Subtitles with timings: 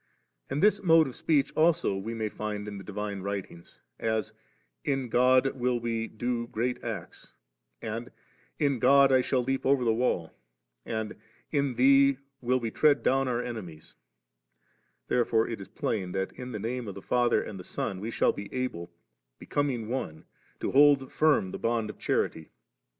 [0.49, 4.33] And this mode of speech also we may find in the divine writings, as
[4.83, 7.33] *In God will we do great acts;*
[7.83, 8.09] and
[8.57, 10.31] *In God I shall leap over the wall3;'
[10.87, 11.13] and
[11.51, 13.93] 'In Thee will we tread down our ene miesl'
[15.07, 18.51] Therefore it is plain, that in the Name of Father and Son we shall be
[18.51, 18.91] able,
[19.37, 20.25] becoming one,
[20.61, 22.49] to hold firm the bond of charity.